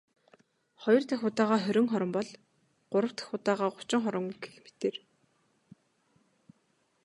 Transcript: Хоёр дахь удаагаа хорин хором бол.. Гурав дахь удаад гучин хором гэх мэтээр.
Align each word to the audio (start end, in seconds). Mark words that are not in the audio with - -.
Хоёр 0.81 1.03
дахь 1.09 1.25
удаагаа 1.27 1.59
хорин 1.65 1.87
хором 1.91 2.09
бол.. 2.15 2.29
Гурав 2.91 3.11
дахь 3.17 3.33
удаад 3.35 3.71
гучин 3.77 4.01
хором 4.03 4.25
гэх 4.41 4.53
мэтээр. 4.63 4.95